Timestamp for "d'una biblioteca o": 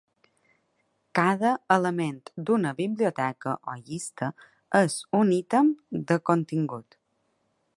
2.47-3.75